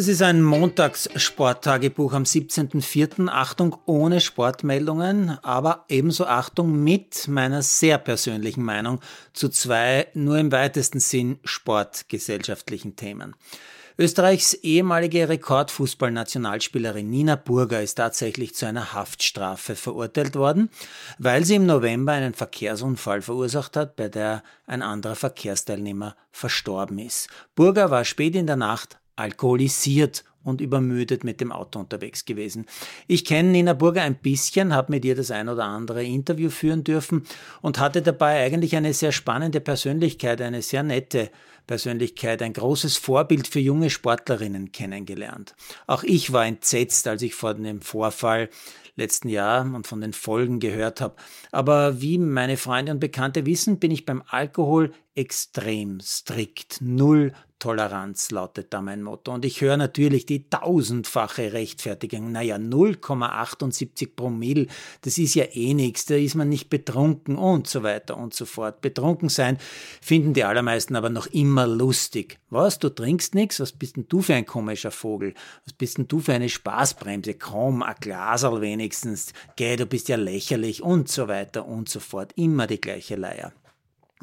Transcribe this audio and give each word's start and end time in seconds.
Das 0.00 0.08
ist 0.08 0.22
ein 0.22 0.40
Montagssporttagebuch 0.40 2.14
am 2.14 2.22
17.04. 2.22 3.28
Achtung 3.28 3.76
ohne 3.84 4.22
Sportmeldungen, 4.22 5.36
aber 5.42 5.84
ebenso 5.90 6.24
Achtung 6.24 6.82
mit 6.82 7.28
meiner 7.28 7.60
sehr 7.60 7.98
persönlichen 7.98 8.62
Meinung 8.62 9.00
zu 9.34 9.50
zwei 9.50 10.06
nur 10.14 10.38
im 10.38 10.52
weitesten 10.52 11.00
Sinn 11.00 11.38
sportgesellschaftlichen 11.44 12.96
Themen. 12.96 13.36
Österreichs 13.98 14.54
ehemalige 14.54 15.28
Rekordfußballnationalspielerin 15.28 17.10
Nina 17.10 17.36
Burger 17.36 17.82
ist 17.82 17.96
tatsächlich 17.96 18.54
zu 18.54 18.64
einer 18.64 18.94
Haftstrafe 18.94 19.76
verurteilt 19.76 20.34
worden, 20.34 20.70
weil 21.18 21.44
sie 21.44 21.56
im 21.56 21.66
November 21.66 22.12
einen 22.12 22.32
Verkehrsunfall 22.32 23.20
verursacht 23.20 23.76
hat, 23.76 23.96
bei 23.96 24.08
der 24.08 24.42
ein 24.66 24.80
anderer 24.80 25.16
Verkehrsteilnehmer 25.16 26.16
verstorben 26.32 26.98
ist. 26.98 27.28
Burger 27.54 27.90
war 27.90 28.06
spät 28.06 28.34
in 28.34 28.46
der 28.46 28.56
Nacht 28.56 28.99
alkoholisiert 29.20 30.24
und 30.42 30.60
übermüdet 30.60 31.22
mit 31.22 31.40
dem 31.40 31.52
Auto 31.52 31.78
unterwegs 31.78 32.24
gewesen. 32.24 32.66
Ich 33.06 33.24
kenne 33.24 33.50
Nina 33.50 33.74
Burger 33.74 34.02
ein 34.02 34.16
bisschen, 34.16 34.74
habe 34.74 34.92
mit 34.92 35.04
ihr 35.04 35.14
das 35.14 35.30
ein 35.30 35.48
oder 35.48 35.64
andere 35.64 36.02
Interview 36.02 36.50
führen 36.50 36.82
dürfen 36.82 37.24
und 37.60 37.78
hatte 37.78 38.02
dabei 38.02 38.44
eigentlich 38.44 38.74
eine 38.74 38.94
sehr 38.94 39.12
spannende 39.12 39.60
Persönlichkeit, 39.60 40.40
eine 40.40 40.62
sehr 40.62 40.82
nette 40.82 41.30
Persönlichkeit, 41.66 42.42
ein 42.42 42.54
großes 42.54 42.96
Vorbild 42.96 43.46
für 43.46 43.60
junge 43.60 43.90
Sportlerinnen 43.90 44.72
kennengelernt. 44.72 45.54
Auch 45.86 46.02
ich 46.02 46.32
war 46.32 46.46
entsetzt, 46.46 47.06
als 47.06 47.22
ich 47.22 47.34
vor 47.34 47.54
dem 47.54 47.82
Vorfall 47.82 48.48
letzten 48.96 49.28
Jahr 49.28 49.62
und 49.62 49.86
von 49.86 50.00
den 50.00 50.12
Folgen 50.12 50.58
gehört 50.58 51.00
habe. 51.00 51.14
Aber 51.52 52.00
wie 52.00 52.18
meine 52.18 52.56
Freunde 52.56 52.92
und 52.92 52.98
Bekannte 52.98 53.46
wissen, 53.46 53.78
bin 53.78 53.90
ich 53.90 54.04
beim 54.04 54.22
Alkohol 54.28 54.92
extrem 55.14 56.00
strikt. 56.00 56.78
Null 56.80 57.32
Toleranz 57.60 58.32
lautet 58.32 58.72
da 58.72 58.80
mein 58.80 59.02
Motto. 59.02 59.32
Und 59.32 59.44
ich 59.44 59.60
höre 59.60 59.76
natürlich 59.76 60.26
die 60.26 60.48
tausendfache 60.50 61.52
Rechtfertigung. 61.52 62.32
Naja, 62.32 62.56
0,78 62.56 64.16
Promille, 64.16 64.66
das 65.02 65.18
ist 65.18 65.34
ja 65.36 65.44
eh 65.52 65.74
nichts, 65.74 66.06
da 66.06 66.16
ist 66.16 66.34
man 66.34 66.48
nicht 66.48 66.70
betrunken 66.70 67.36
und 67.36 67.68
so 67.68 67.84
weiter 67.84 68.16
und 68.16 68.34
so 68.34 68.46
fort. 68.46 68.80
Betrunken 68.80 69.28
sein 69.28 69.58
finden 70.00 70.34
die 70.34 70.42
allermeisten 70.42 70.96
aber 70.96 71.10
noch 71.10 71.28
immer 71.28 71.66
lustig. 71.66 72.40
Was, 72.48 72.80
du 72.80 72.88
trinkst 72.88 73.34
nichts? 73.34 73.60
Was 73.60 73.72
bist 73.72 73.96
denn 73.96 74.06
du 74.08 74.22
für 74.22 74.34
ein 74.34 74.46
komischer 74.46 74.90
Vogel? 74.90 75.34
Was 75.64 75.74
bist 75.74 75.98
denn 75.98 76.08
du 76.08 76.18
für 76.18 76.32
eine 76.32 76.48
Spaßbremse? 76.48 77.34
Komm, 77.34 77.82
ein 77.82 77.94
Glaserl 78.00 78.60
wenigstens. 78.60 79.32
Geh, 79.54 79.76
du 79.76 79.86
bist 79.86 80.08
ja 80.08 80.16
lächerlich 80.16 80.82
und 80.82 81.08
so 81.08 81.28
weiter 81.28 81.66
und 81.66 81.88
so 81.88 82.00
fort. 82.00 82.32
Immer 82.36 82.66
die 82.66 82.80
gleiche 82.80 83.16
Leier. 83.16 83.52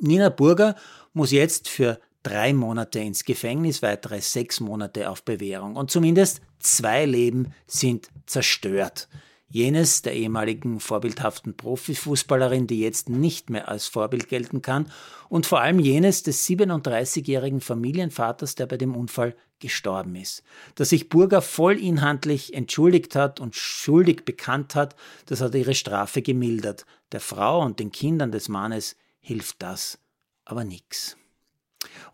Nina 0.00 0.30
Burger 0.30 0.74
muss 1.12 1.30
jetzt 1.30 1.68
für 1.68 2.00
drei 2.26 2.52
Monate 2.52 2.98
ins 2.98 3.24
Gefängnis, 3.24 3.82
weitere 3.82 4.20
sechs 4.20 4.60
Monate 4.60 5.10
auf 5.10 5.22
Bewährung. 5.22 5.76
Und 5.76 5.90
zumindest 5.90 6.40
zwei 6.58 7.04
Leben 7.04 7.52
sind 7.66 8.08
zerstört. 8.26 9.08
Jenes 9.48 10.02
der 10.02 10.14
ehemaligen 10.14 10.80
vorbildhaften 10.80 11.56
Profifußballerin, 11.56 12.66
die 12.66 12.80
jetzt 12.80 13.08
nicht 13.08 13.48
mehr 13.48 13.68
als 13.68 13.86
Vorbild 13.86 14.28
gelten 14.28 14.60
kann, 14.60 14.90
und 15.28 15.46
vor 15.46 15.60
allem 15.60 15.78
jenes 15.78 16.24
des 16.24 16.44
37-jährigen 16.48 17.60
Familienvaters, 17.60 18.56
der 18.56 18.66
bei 18.66 18.76
dem 18.76 18.96
Unfall 18.96 19.36
gestorben 19.60 20.16
ist. 20.16 20.42
Dass 20.74 20.90
sich 20.90 21.08
Burger 21.08 21.42
vollinhaltlich 21.42 22.54
entschuldigt 22.54 23.14
hat 23.14 23.38
und 23.38 23.54
schuldig 23.54 24.24
bekannt 24.24 24.74
hat, 24.74 24.96
das 25.26 25.40
hat 25.40 25.54
ihre 25.54 25.74
Strafe 25.74 26.22
gemildert. 26.22 26.86
Der 27.12 27.20
Frau 27.20 27.64
und 27.64 27.78
den 27.78 27.92
Kindern 27.92 28.32
des 28.32 28.48
Mannes 28.48 28.96
hilft 29.20 29.62
das 29.62 30.00
aber 30.46 30.64
nichts. 30.64 31.16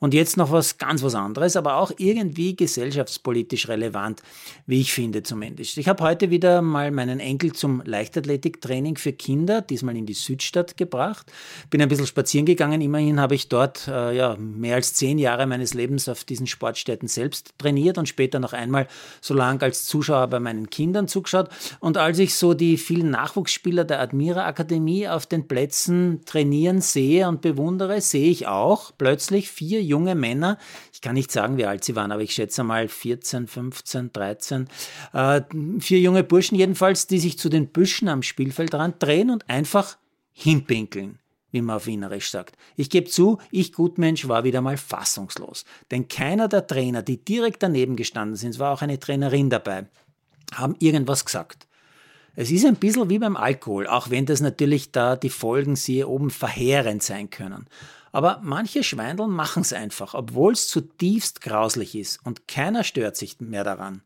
Und 0.00 0.14
jetzt 0.14 0.36
noch 0.36 0.50
was 0.50 0.78
ganz 0.78 1.02
was 1.02 1.14
anderes, 1.14 1.56
aber 1.56 1.76
auch 1.76 1.92
irgendwie 1.98 2.56
gesellschaftspolitisch 2.56 3.68
relevant, 3.68 4.22
wie 4.66 4.80
ich 4.80 4.92
finde 4.92 5.22
zumindest. 5.22 5.78
Ich 5.78 5.88
habe 5.88 6.02
heute 6.02 6.30
wieder 6.30 6.62
mal 6.62 6.90
meinen 6.90 7.20
Enkel 7.20 7.52
zum 7.52 7.82
Leichtathletiktraining 7.84 8.96
für 8.96 9.12
Kinder, 9.12 9.60
diesmal 9.60 9.96
in 9.96 10.06
die 10.06 10.14
Südstadt 10.14 10.76
gebracht. 10.76 11.30
Bin 11.70 11.82
ein 11.82 11.88
bisschen 11.88 12.06
spazieren 12.06 12.46
gegangen. 12.46 12.80
Immerhin 12.80 13.20
habe 13.20 13.34
ich 13.34 13.48
dort 13.48 13.88
äh, 13.88 14.16
ja, 14.16 14.36
mehr 14.36 14.76
als 14.76 14.94
zehn 14.94 15.18
Jahre 15.18 15.46
meines 15.46 15.74
Lebens 15.74 16.08
auf 16.08 16.24
diesen 16.24 16.46
Sportstätten 16.46 17.08
selbst 17.08 17.54
trainiert 17.58 17.98
und 17.98 18.08
später 18.08 18.38
noch 18.38 18.52
einmal 18.52 18.88
so 19.20 19.34
lang 19.34 19.62
als 19.62 19.86
Zuschauer 19.86 20.26
bei 20.28 20.40
meinen 20.40 20.70
Kindern 20.70 21.08
zugeschaut. 21.08 21.48
Und 21.80 21.96
als 21.96 22.18
ich 22.18 22.34
so 22.34 22.54
die 22.54 22.76
vielen 22.76 23.10
Nachwuchsspieler 23.10 23.84
der 23.84 24.00
Admira 24.00 24.46
Akademie 24.46 25.08
auf 25.08 25.26
den 25.26 25.48
Plätzen 25.48 26.20
trainieren 26.24 26.80
sehe 26.80 27.28
und 27.28 27.40
bewundere, 27.40 28.00
sehe 28.00 28.30
ich 28.30 28.46
auch 28.46 28.92
plötzlich 28.96 29.50
vier 29.62 29.80
junge 29.80 30.16
Männer, 30.16 30.58
ich 30.92 31.00
kann 31.00 31.14
nicht 31.14 31.30
sagen, 31.30 31.56
wie 31.56 31.66
alt 31.66 31.84
sie 31.84 31.94
waren, 31.94 32.10
aber 32.10 32.22
ich 32.22 32.34
schätze 32.34 32.64
mal 32.64 32.88
14, 32.88 33.46
15, 33.46 34.12
13, 34.12 34.68
äh, 35.12 35.42
vier 35.78 36.00
junge 36.00 36.24
Burschen 36.24 36.58
jedenfalls, 36.58 37.06
die 37.06 37.20
sich 37.20 37.38
zu 37.38 37.48
den 37.48 37.68
Büschen 37.68 38.08
am 38.08 38.24
Spielfeldrand 38.24 39.00
drehen 39.00 39.30
und 39.30 39.48
einfach 39.48 39.98
hinpinkeln 40.32 41.18
wie 41.54 41.60
man 41.60 41.76
auf 41.76 41.86
Wienerisch 41.86 42.30
sagt. 42.30 42.56
Ich 42.76 42.88
gebe 42.88 43.10
zu, 43.10 43.36
ich 43.50 43.74
Gutmensch 43.74 44.26
war 44.26 44.42
wieder 44.42 44.62
mal 44.62 44.78
fassungslos. 44.78 45.66
Denn 45.90 46.08
keiner 46.08 46.48
der 46.48 46.66
Trainer, 46.66 47.02
die 47.02 47.22
direkt 47.22 47.62
daneben 47.62 47.94
gestanden 47.94 48.36
sind, 48.36 48.52
es 48.52 48.58
war 48.58 48.72
auch 48.72 48.80
eine 48.80 48.98
Trainerin 48.98 49.50
dabei, 49.50 49.86
haben 50.54 50.74
irgendwas 50.78 51.26
gesagt. 51.26 51.68
Es 52.34 52.50
ist 52.50 52.64
ein 52.64 52.76
bisschen 52.76 53.10
wie 53.10 53.18
beim 53.18 53.36
Alkohol, 53.36 53.86
auch 53.86 54.08
wenn 54.08 54.24
das 54.24 54.40
natürlich 54.40 54.90
da 54.90 55.16
die 55.16 55.28
Folgen 55.28 55.76
siehe 55.76 56.08
oben 56.08 56.30
verheerend 56.30 57.02
sein 57.02 57.28
können. 57.28 57.66
Aber 58.10 58.40
manche 58.42 58.82
Schweindeln 58.82 59.30
machen 59.30 59.62
es 59.62 59.72
einfach, 59.72 60.14
obwohl 60.14 60.52
es 60.52 60.68
zutiefst 60.68 61.40
grauslich 61.42 61.94
ist 61.94 62.20
und 62.24 62.48
keiner 62.48 62.84
stört 62.84 63.16
sich 63.16 63.40
mehr 63.40 63.64
daran. 63.64 64.02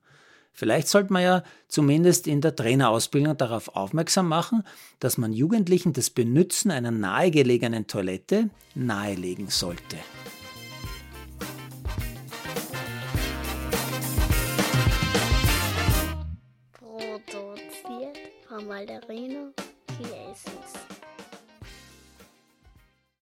Vielleicht 0.52 0.88
sollte 0.88 1.12
man 1.12 1.22
ja 1.22 1.42
zumindest 1.68 2.26
in 2.26 2.40
der 2.40 2.56
Trainerausbildung 2.56 3.36
darauf 3.36 3.76
aufmerksam 3.76 4.26
machen, 4.26 4.62
dass 5.00 5.18
man 5.18 5.32
Jugendlichen 5.32 5.92
das 5.92 6.08
Benützen 6.08 6.70
einer 6.70 6.90
nahegelegenen 6.90 7.86
Toilette 7.86 8.48
nahelegen 8.74 9.50
sollte. 9.50 9.96
Von 18.56 18.68
Malderino 18.68 19.52
Chiesens. 19.86 21.05